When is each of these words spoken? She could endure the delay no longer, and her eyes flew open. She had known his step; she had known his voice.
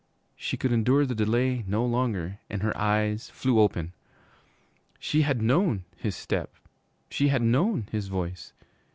She 0.35 0.57
could 0.57 0.71
endure 0.71 1.05
the 1.05 1.13
delay 1.13 1.63
no 1.67 1.85
longer, 1.85 2.39
and 2.49 2.63
her 2.63 2.75
eyes 2.75 3.29
flew 3.29 3.59
open. 3.59 3.93
She 4.97 5.21
had 5.21 5.43
known 5.43 5.83
his 5.95 6.15
step; 6.15 6.55
she 7.11 7.27
had 7.27 7.43
known 7.43 7.87
his 7.91 8.07
voice. 8.07 8.51